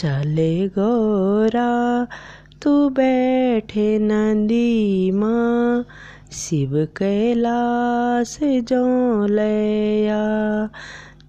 [0.00, 2.06] चले गोरा,
[2.62, 5.84] तू बैठे नंदी माँ
[6.32, 10.68] शिव कैलाश जो लया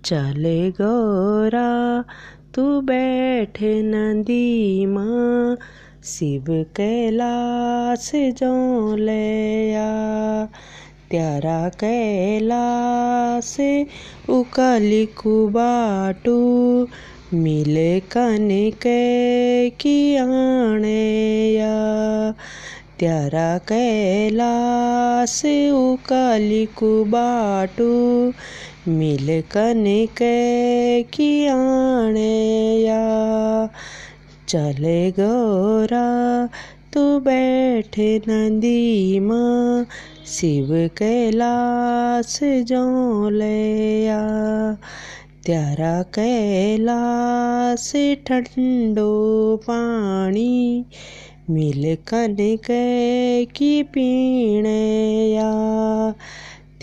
[0.06, 2.04] चले गोरा,
[2.56, 5.58] तू बैठे नंदी माँ
[6.04, 9.90] शिव कैलाश जो लया
[11.12, 13.58] त्यारा कैलाश,
[14.30, 16.40] उकली कुबाटू
[17.34, 21.76] मिले कनिके की आणेया
[23.00, 25.42] त्यारा कैलाश
[25.72, 27.92] उकाली कुबाटू,
[28.88, 33.02] मिल कनिके की आणेया
[34.48, 36.08] चले गोरा,
[36.94, 39.86] तू बैठे नंदी माँ
[40.28, 40.68] शिव
[40.98, 44.22] कैलाश जो लया
[45.46, 47.92] त्यारा कैलाश
[48.28, 49.12] ठंडो
[49.58, 50.86] पानी,
[51.50, 52.68] मिल कनिक
[53.56, 55.50] की पीणया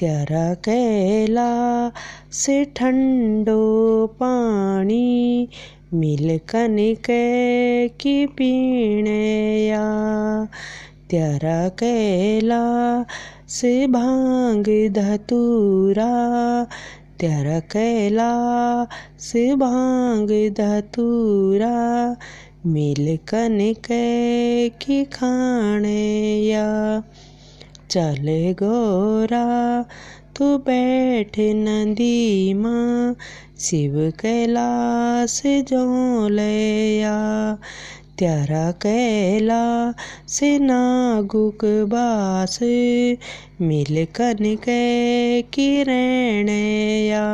[0.01, 5.49] त्यारा कैलाश ठंडो पानी,
[5.95, 7.07] मिल कनिक
[8.01, 9.85] की पीणया
[11.11, 12.65] त्यारा कैला
[13.49, 16.13] से भाँग धतूरा
[17.21, 18.31] त्यारा कैला
[19.19, 20.29] से भाँग
[20.61, 22.17] धतूरा
[22.67, 23.87] मिल कनिक
[24.83, 26.67] की खाणेया
[27.91, 29.83] चले गोरा,
[30.37, 33.17] तू बैठ नंदी माँ,
[33.59, 37.17] शिव कैलाश जो लया
[38.19, 39.93] त्यारा कैला
[40.29, 42.59] से नागुक बास
[43.61, 44.65] मिल कनिक
[45.55, 47.25] की रेणया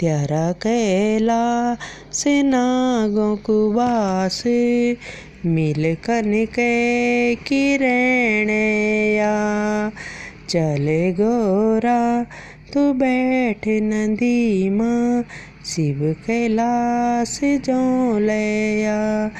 [0.00, 1.74] त्यारा कैला
[2.12, 4.42] से नागों कुबास
[5.46, 6.56] मिल कनिक
[7.46, 9.34] की रेणया
[10.48, 12.00] चले गोरा
[12.74, 15.24] तू बैठ नंदी माँ
[15.66, 19.30] शिव कैलाश जो लया।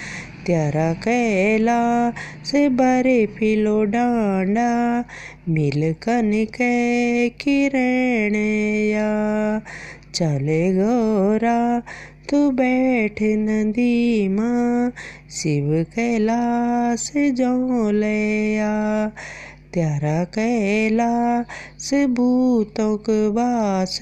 [0.46, 2.10] त्यारा कैला
[2.44, 5.04] से बरे फिलो डांडा,
[5.48, 9.08] मिलकन के की रेणया
[10.14, 11.80] चले गोरा,
[12.30, 14.92] तू बैठ नंदी माँ,
[15.30, 19.08] शिव कैलाश जो लया
[19.74, 21.42] त्यारा कैला
[21.78, 23.98] से भूतों के वास,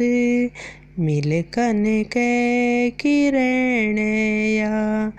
[0.99, 5.13] मिलकन के की रेणया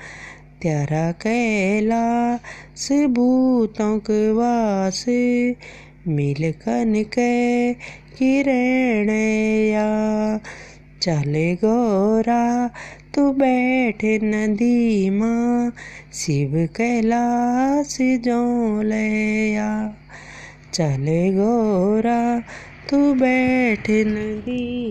[0.66, 2.38] कैला
[2.76, 5.06] से भूतों के वास
[6.08, 7.16] मिल कनिक
[8.18, 10.40] की रेणया
[11.02, 12.70] चले गोरा,
[13.16, 15.74] तू बैठ नदी माँ,
[16.14, 19.96] शिव कैलाश जो लया
[20.74, 22.40] चले गोरा,
[22.90, 24.84] तू बैठ नदी